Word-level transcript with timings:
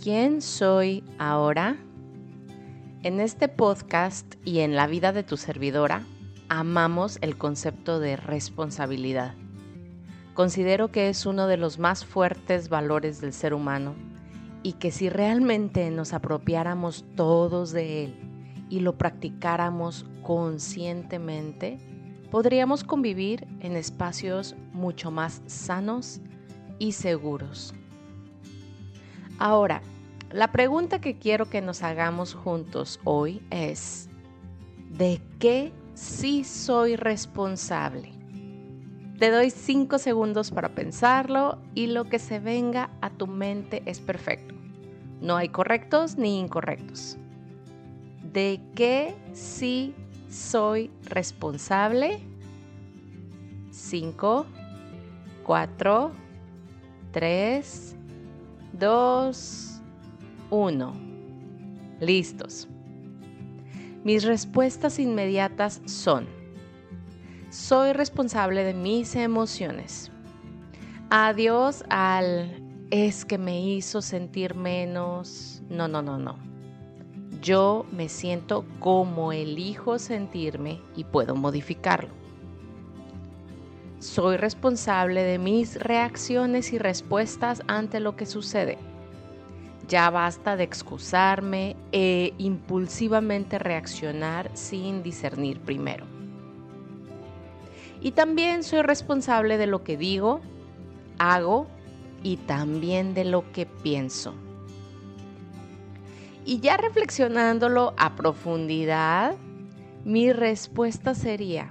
¿Quién 0.00 0.42
soy 0.42 1.02
ahora? 1.18 1.76
En 3.02 3.18
este 3.18 3.48
podcast 3.48 4.36
y 4.44 4.60
en 4.60 4.76
la 4.76 4.86
vida 4.86 5.12
de 5.12 5.24
tu 5.24 5.36
servidora, 5.36 6.06
amamos 6.48 7.18
el 7.20 7.36
concepto 7.36 7.98
de 7.98 8.14
responsabilidad. 8.14 9.34
Considero 10.34 10.92
que 10.92 11.08
es 11.08 11.26
uno 11.26 11.48
de 11.48 11.56
los 11.56 11.80
más 11.80 12.04
fuertes 12.04 12.68
valores 12.68 13.20
del 13.20 13.32
ser 13.32 13.52
humano 13.52 13.96
y 14.62 14.74
que 14.74 14.92
si 14.92 15.08
realmente 15.08 15.90
nos 15.90 16.12
apropiáramos 16.12 17.04
todos 17.16 17.72
de 17.72 18.04
él 18.04 18.14
y 18.70 18.78
lo 18.78 18.96
practicáramos 18.96 20.06
conscientemente, 20.22 21.78
podríamos 22.30 22.84
convivir 22.84 23.48
en 23.58 23.74
espacios 23.74 24.54
mucho 24.72 25.10
más 25.10 25.42
sanos 25.46 26.20
y 26.78 26.92
seguros. 26.92 27.74
Ahora, 29.38 29.82
la 30.32 30.50
pregunta 30.52 31.00
que 31.00 31.16
quiero 31.16 31.48
que 31.48 31.60
nos 31.60 31.82
hagamos 31.82 32.34
juntos 32.34 33.00
hoy 33.04 33.40
es, 33.50 34.08
¿de 34.90 35.20
qué 35.38 35.72
sí 35.94 36.44
soy 36.44 36.96
responsable? 36.96 38.12
Te 39.18 39.30
doy 39.30 39.50
cinco 39.50 39.98
segundos 39.98 40.50
para 40.50 40.70
pensarlo 40.70 41.58
y 41.74 41.86
lo 41.86 42.04
que 42.04 42.18
se 42.18 42.40
venga 42.40 42.90
a 43.00 43.10
tu 43.10 43.26
mente 43.26 43.82
es 43.86 44.00
perfecto. 44.00 44.54
No 45.20 45.36
hay 45.36 45.48
correctos 45.48 46.16
ni 46.16 46.38
incorrectos. 46.38 47.16
¿De 48.32 48.60
qué 48.74 49.16
sí 49.32 49.94
soy 50.28 50.90
responsable? 51.04 52.20
5, 53.70 54.46
4, 55.44 56.12
3, 57.12 57.96
2, 58.78 59.80
1. 60.50 60.92
Listos. 62.00 62.68
Mis 64.04 64.22
respuestas 64.22 65.00
inmediatas 65.00 65.82
son, 65.84 66.28
soy 67.50 67.92
responsable 67.92 68.62
de 68.62 68.74
mis 68.74 69.16
emociones. 69.16 70.12
Adiós 71.10 71.82
al 71.88 72.62
es 72.90 73.24
que 73.24 73.36
me 73.36 73.60
hizo 73.60 74.00
sentir 74.00 74.54
menos. 74.54 75.60
No, 75.68 75.88
no, 75.88 76.00
no, 76.00 76.16
no. 76.16 76.38
Yo 77.42 77.84
me 77.90 78.08
siento 78.08 78.64
como 78.78 79.32
elijo 79.32 79.98
sentirme 79.98 80.80
y 80.94 81.02
puedo 81.02 81.34
modificarlo. 81.34 82.27
Soy 84.00 84.36
responsable 84.36 85.24
de 85.24 85.38
mis 85.38 85.74
reacciones 85.74 86.72
y 86.72 86.78
respuestas 86.78 87.62
ante 87.66 87.98
lo 87.98 88.14
que 88.14 88.26
sucede. 88.26 88.78
Ya 89.88 90.08
basta 90.10 90.56
de 90.56 90.62
excusarme 90.62 91.74
e 91.90 92.32
impulsivamente 92.38 93.58
reaccionar 93.58 94.50
sin 94.54 95.02
discernir 95.02 95.60
primero. 95.60 96.04
Y 98.00 98.12
también 98.12 98.62
soy 98.62 98.82
responsable 98.82 99.58
de 99.58 99.66
lo 99.66 99.82
que 99.82 99.96
digo, 99.96 100.40
hago 101.18 101.66
y 102.22 102.36
también 102.36 103.14
de 103.14 103.24
lo 103.24 103.50
que 103.50 103.66
pienso. 103.66 104.34
Y 106.44 106.60
ya 106.60 106.76
reflexionándolo 106.76 107.94
a 107.96 108.14
profundidad, 108.14 109.34
mi 110.04 110.32
respuesta 110.32 111.14
sería, 111.14 111.70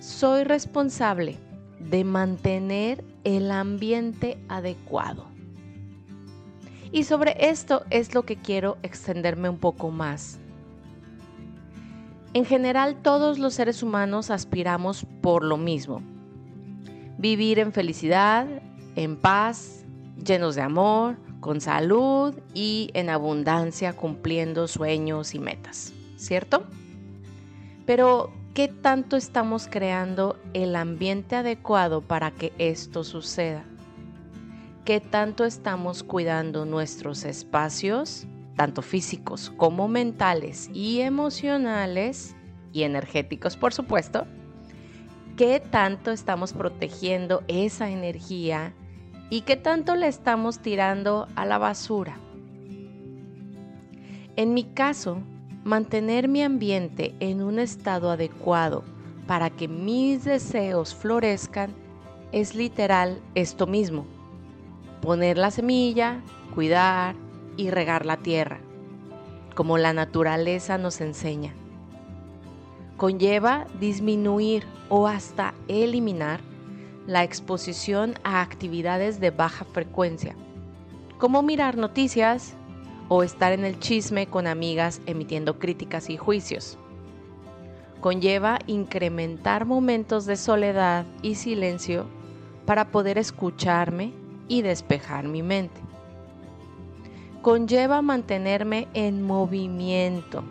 soy 0.00 0.44
responsable 0.44 1.36
de 1.80 2.04
mantener 2.04 3.04
el 3.24 3.50
ambiente 3.50 4.38
adecuado. 4.48 5.26
Y 6.90 7.04
sobre 7.04 7.50
esto 7.50 7.84
es 7.90 8.14
lo 8.14 8.24
que 8.24 8.36
quiero 8.36 8.78
extenderme 8.82 9.48
un 9.48 9.58
poco 9.58 9.90
más. 9.90 10.38
En 12.34 12.44
general 12.44 12.96
todos 13.02 13.38
los 13.38 13.54
seres 13.54 13.82
humanos 13.82 14.30
aspiramos 14.30 15.06
por 15.20 15.44
lo 15.44 15.56
mismo. 15.56 16.02
Vivir 17.18 17.58
en 17.58 17.72
felicidad, 17.72 18.46
en 18.96 19.16
paz, 19.16 19.84
llenos 20.24 20.54
de 20.54 20.62
amor, 20.62 21.16
con 21.40 21.60
salud 21.60 22.34
y 22.54 22.90
en 22.94 23.10
abundancia 23.10 23.94
cumpliendo 23.94 24.66
sueños 24.68 25.34
y 25.34 25.38
metas, 25.38 25.92
¿cierto? 26.16 26.64
Pero 27.86 28.30
¿qué 28.54 28.68
tanto 28.68 29.16
estamos 29.16 29.68
creando 29.70 30.38
el 30.54 30.76
ambiente 30.76 31.36
adecuado 31.36 32.00
para 32.02 32.30
que 32.30 32.52
esto 32.58 33.04
suceda? 33.04 33.64
¿Qué 34.84 35.00
tanto 35.00 35.44
estamos 35.44 36.02
cuidando 36.02 36.64
nuestros 36.64 37.24
espacios, 37.24 38.26
tanto 38.56 38.82
físicos 38.82 39.50
como 39.56 39.86
mentales 39.86 40.70
y 40.72 41.00
emocionales 41.00 42.34
y 42.72 42.84
energéticos, 42.84 43.56
por 43.56 43.72
supuesto? 43.72 44.26
¿Qué 45.36 45.60
tanto 45.60 46.10
estamos 46.10 46.52
protegiendo 46.52 47.44
esa 47.48 47.90
energía 47.90 48.74
y 49.30 49.42
qué 49.42 49.56
tanto 49.56 49.94
le 49.94 50.08
estamos 50.08 50.60
tirando 50.60 51.28
a 51.36 51.44
la 51.44 51.58
basura? 51.58 52.18
En 54.36 54.54
mi 54.54 54.64
caso, 54.64 55.22
mantener 55.68 56.28
mi 56.28 56.42
ambiente 56.42 57.14
en 57.20 57.42
un 57.42 57.58
estado 57.58 58.10
adecuado 58.10 58.84
para 59.26 59.50
que 59.50 59.68
mis 59.68 60.24
deseos 60.24 60.94
florezcan 60.94 61.74
es 62.32 62.54
literal 62.54 63.20
esto 63.34 63.66
mismo. 63.66 64.06
Poner 65.02 65.36
la 65.36 65.50
semilla, 65.50 66.22
cuidar 66.54 67.14
y 67.58 67.68
regar 67.68 68.06
la 68.06 68.16
tierra, 68.16 68.60
como 69.54 69.76
la 69.76 69.92
naturaleza 69.92 70.78
nos 70.78 71.02
enseña. 71.02 71.54
Conlleva 72.96 73.66
disminuir 73.78 74.64
o 74.88 75.06
hasta 75.06 75.52
eliminar 75.68 76.40
la 77.06 77.24
exposición 77.24 78.14
a 78.24 78.40
actividades 78.40 79.20
de 79.20 79.30
baja 79.30 79.66
frecuencia, 79.66 80.34
como 81.18 81.42
mirar 81.42 81.76
noticias, 81.76 82.54
o 83.08 83.22
estar 83.22 83.52
en 83.52 83.64
el 83.64 83.78
chisme 83.80 84.26
con 84.26 84.46
amigas 84.46 85.00
emitiendo 85.06 85.58
críticas 85.58 86.10
y 86.10 86.16
juicios. 86.16 86.78
Conlleva 88.00 88.58
incrementar 88.66 89.64
momentos 89.64 90.26
de 90.26 90.36
soledad 90.36 91.04
y 91.22 91.34
silencio 91.34 92.06
para 92.66 92.90
poder 92.90 93.18
escucharme 93.18 94.12
y 94.46 94.62
despejar 94.62 95.26
mi 95.26 95.42
mente. 95.42 95.80
Conlleva 97.42 98.02
mantenerme 98.02 98.88
en 98.94 99.22
movimiento, 99.22 100.44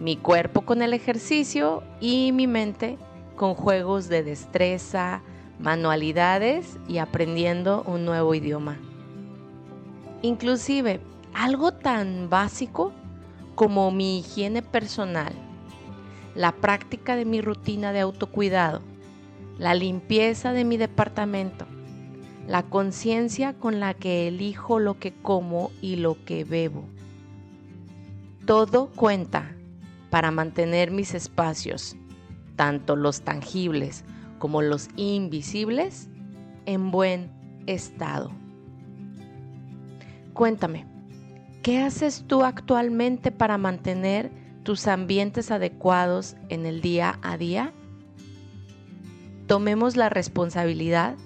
mi 0.00 0.16
cuerpo 0.16 0.62
con 0.62 0.80
el 0.82 0.94
ejercicio 0.94 1.82
y 2.00 2.32
mi 2.32 2.46
mente 2.46 2.98
con 3.36 3.54
juegos 3.54 4.08
de 4.08 4.22
destreza, 4.22 5.22
manualidades 5.58 6.78
y 6.88 6.98
aprendiendo 6.98 7.82
un 7.86 8.04
nuevo 8.04 8.34
idioma. 8.34 8.78
Inclusive 10.22 11.00
algo 11.34 11.72
tan 11.72 12.28
básico 12.30 12.92
como 13.54 13.90
mi 13.90 14.20
higiene 14.20 14.62
personal, 14.62 15.32
la 16.34 16.52
práctica 16.52 17.16
de 17.16 17.24
mi 17.24 17.40
rutina 17.40 17.92
de 17.92 18.00
autocuidado, 18.00 18.80
la 19.58 19.74
limpieza 19.74 20.52
de 20.52 20.64
mi 20.64 20.76
departamento, 20.76 21.66
la 22.46 22.62
conciencia 22.62 23.54
con 23.54 23.80
la 23.80 23.94
que 23.94 24.28
elijo 24.28 24.78
lo 24.78 24.98
que 24.98 25.12
como 25.12 25.70
y 25.82 25.96
lo 25.96 26.24
que 26.24 26.44
bebo. 26.44 26.84
Todo 28.46 28.88
cuenta 28.88 29.54
para 30.10 30.30
mantener 30.30 30.90
mis 30.90 31.14
espacios, 31.14 31.96
tanto 32.56 32.96
los 32.96 33.22
tangibles 33.22 34.04
como 34.38 34.62
los 34.62 34.88
invisibles, 34.96 36.08
en 36.64 36.90
buen 36.90 37.30
estado. 37.66 38.30
Cuéntame, 40.32 40.86
¿Qué 41.62 41.80
haces 41.80 42.24
tú 42.26 42.44
actualmente 42.44 43.32
para 43.32 43.58
mantener 43.58 44.30
tus 44.62 44.86
ambientes 44.86 45.50
adecuados 45.50 46.36
en 46.48 46.66
el 46.66 46.80
día 46.80 47.18
a 47.22 47.36
día? 47.36 47.72
Tomemos 49.46 49.96
la 49.96 50.08
responsabilidad 50.08 51.16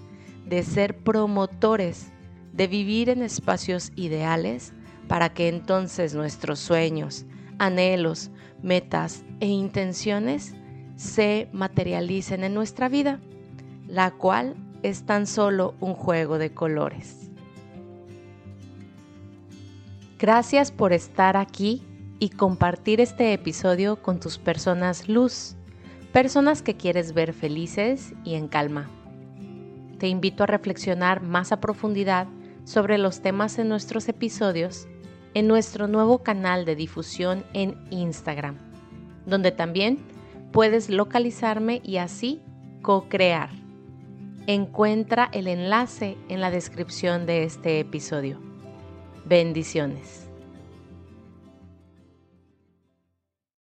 de 0.46 0.62
ser 0.62 0.96
promotores 0.96 2.12
de 2.52 2.66
vivir 2.66 3.08
en 3.08 3.22
espacios 3.22 3.92
ideales 3.96 4.72
para 5.08 5.34
que 5.34 5.48
entonces 5.48 6.14
nuestros 6.14 6.58
sueños, 6.58 7.26
anhelos, 7.58 8.30
metas 8.62 9.24
e 9.40 9.46
intenciones 9.46 10.54
se 10.96 11.48
materialicen 11.52 12.44
en 12.44 12.54
nuestra 12.54 12.88
vida, 12.88 13.20
la 13.86 14.12
cual 14.12 14.54
es 14.82 15.04
tan 15.04 15.26
solo 15.26 15.74
un 15.80 15.94
juego 15.94 16.38
de 16.38 16.54
colores. 16.54 17.31
Gracias 20.22 20.70
por 20.70 20.92
estar 20.92 21.36
aquí 21.36 21.82
y 22.20 22.28
compartir 22.28 23.00
este 23.00 23.32
episodio 23.32 24.00
con 24.00 24.20
tus 24.20 24.38
personas 24.38 25.08
luz, 25.08 25.56
personas 26.12 26.62
que 26.62 26.76
quieres 26.76 27.12
ver 27.12 27.32
felices 27.32 28.14
y 28.22 28.34
en 28.34 28.46
calma. 28.46 28.88
Te 29.98 30.06
invito 30.06 30.44
a 30.44 30.46
reflexionar 30.46 31.22
más 31.22 31.50
a 31.50 31.58
profundidad 31.60 32.28
sobre 32.62 32.98
los 32.98 33.20
temas 33.20 33.58
en 33.58 33.68
nuestros 33.68 34.08
episodios 34.08 34.86
en 35.34 35.48
nuestro 35.48 35.88
nuevo 35.88 36.22
canal 36.22 36.66
de 36.66 36.76
difusión 36.76 37.42
en 37.52 37.76
Instagram, 37.90 38.58
donde 39.26 39.50
también 39.50 39.98
puedes 40.52 40.88
localizarme 40.88 41.80
y 41.82 41.96
así 41.96 42.40
co-crear. 42.80 43.50
Encuentra 44.46 45.28
el 45.32 45.48
enlace 45.48 46.16
en 46.28 46.40
la 46.40 46.52
descripción 46.52 47.26
de 47.26 47.42
este 47.42 47.80
episodio. 47.80 48.51
Bendiciones. 49.32 50.28